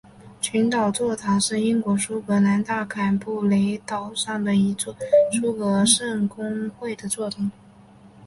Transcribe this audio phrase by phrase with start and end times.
[0.41, 4.95] 群岛座堂是英国苏格兰大坎布雷岛上的一座
[5.31, 7.51] 苏格兰圣公会的座堂。